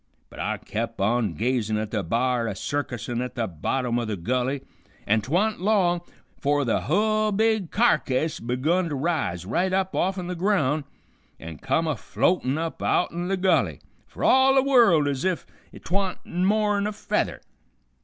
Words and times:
But 0.31 0.39
I 0.39 0.57
kep' 0.57 0.99
on 0.99 1.35
gazin' 1.35 1.77
at 1.77 1.91
the 1.91 2.01
b'ar 2.03 2.47
a 2.47 2.55
circusin' 2.55 3.21
at 3.21 3.35
the 3.35 3.45
bottom 3.45 3.99
o' 3.99 4.05
the 4.05 4.17
gulley, 4.17 4.61
an 5.05 5.21
't 5.21 5.29
wa'n't 5.29 5.61
long 5.61 6.01
'fore 6.39 6.65
the 6.65 6.81
hull 6.81 7.31
big 7.31 7.69
carcase 7.69 8.39
begun 8.39 8.89
to 8.89 8.95
raise 8.95 9.45
right 9.45 9.71
up 9.71 9.95
offen 9.95 10.25
the 10.25 10.33
ground 10.33 10.85
an' 11.39 11.59
come 11.59 11.85
a 11.85 11.95
floatin' 11.95 12.57
up 12.57 12.81
outen 12.81 13.27
the 13.27 13.37
gulley, 13.37 13.79
fer 14.07 14.23
all 14.23 14.55
the 14.55 14.63
world 14.63 15.07
ez 15.07 15.23
if 15.23 15.45
't 15.71 15.91
wa'n't 15.93 16.25
more'n 16.25 16.87
a 16.87 16.93
feather. 16.93 17.39